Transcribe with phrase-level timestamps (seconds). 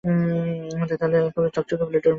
[0.79, 2.09] মাথার তালু এদের চকচকে স্লেট রঙের।